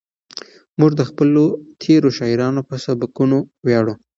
[0.79, 1.43] موږ د خپلو
[1.81, 3.93] تېرو شاعرانو په سبکونو ویاړو.